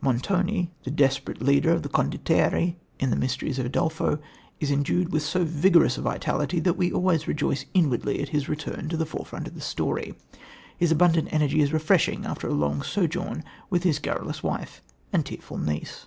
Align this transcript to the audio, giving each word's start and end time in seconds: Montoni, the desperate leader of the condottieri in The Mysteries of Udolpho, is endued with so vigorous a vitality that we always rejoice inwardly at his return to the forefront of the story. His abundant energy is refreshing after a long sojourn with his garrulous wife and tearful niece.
Montoni, 0.00 0.70
the 0.84 0.90
desperate 0.92 1.42
leader 1.42 1.72
of 1.72 1.82
the 1.82 1.88
condottieri 1.88 2.76
in 3.00 3.10
The 3.10 3.16
Mysteries 3.16 3.58
of 3.58 3.66
Udolpho, 3.66 4.20
is 4.60 4.70
endued 4.70 5.10
with 5.10 5.24
so 5.24 5.42
vigorous 5.44 5.98
a 5.98 6.02
vitality 6.02 6.60
that 6.60 6.76
we 6.76 6.92
always 6.92 7.26
rejoice 7.26 7.64
inwardly 7.74 8.20
at 8.22 8.28
his 8.28 8.48
return 8.48 8.88
to 8.88 8.96
the 8.96 9.04
forefront 9.04 9.48
of 9.48 9.56
the 9.56 9.60
story. 9.60 10.14
His 10.78 10.92
abundant 10.92 11.26
energy 11.32 11.60
is 11.60 11.72
refreshing 11.72 12.24
after 12.24 12.46
a 12.46 12.54
long 12.54 12.82
sojourn 12.82 13.42
with 13.68 13.82
his 13.82 13.98
garrulous 13.98 14.44
wife 14.44 14.80
and 15.12 15.26
tearful 15.26 15.58
niece. 15.58 16.06